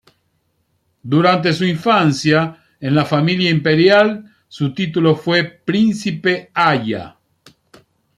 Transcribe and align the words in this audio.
Durante 1.03 1.53
su 1.53 1.63
infancia 1.63 2.57
en 2.79 2.95
la 2.95 3.05
familia 3.05 3.51
imperial 3.51 4.35
su 4.47 4.73
título 4.73 5.15
fue 5.15 5.43
"Príncipe 5.43 6.49
Aya". 6.55 7.19